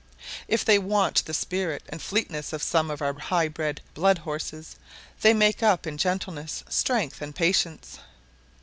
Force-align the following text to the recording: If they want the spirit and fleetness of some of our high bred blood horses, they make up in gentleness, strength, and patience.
If 0.47 0.65
they 0.65 0.79
want 0.79 1.25
the 1.25 1.33
spirit 1.35 1.83
and 1.87 2.01
fleetness 2.01 2.53
of 2.53 2.63
some 2.63 2.89
of 2.89 3.03
our 3.03 3.13
high 3.13 3.47
bred 3.47 3.81
blood 3.93 4.17
horses, 4.17 4.75
they 5.21 5.31
make 5.31 5.61
up 5.61 5.85
in 5.85 5.99
gentleness, 5.99 6.63
strength, 6.67 7.21
and 7.21 7.35
patience. 7.35 7.99